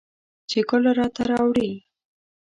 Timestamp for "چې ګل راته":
0.49-1.23